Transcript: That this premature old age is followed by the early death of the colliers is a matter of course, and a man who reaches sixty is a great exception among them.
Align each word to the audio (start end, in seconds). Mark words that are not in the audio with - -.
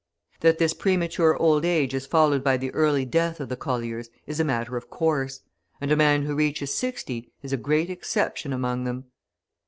That 0.39 0.57
this 0.57 0.73
premature 0.73 1.37
old 1.37 1.63
age 1.63 1.93
is 1.93 2.07
followed 2.07 2.43
by 2.43 2.57
the 2.57 2.71
early 2.71 3.05
death 3.05 3.39
of 3.39 3.49
the 3.49 3.55
colliers 3.55 4.09
is 4.25 4.39
a 4.39 4.43
matter 4.43 4.75
of 4.75 4.89
course, 4.89 5.41
and 5.79 5.91
a 5.91 5.95
man 5.95 6.23
who 6.23 6.33
reaches 6.33 6.73
sixty 6.73 7.31
is 7.43 7.53
a 7.53 7.55
great 7.55 7.91
exception 7.91 8.51
among 8.51 8.85
them. 8.85 9.05